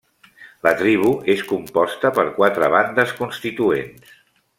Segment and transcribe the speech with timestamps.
[0.67, 4.19] La tribu és composta per quatre bandes constituents.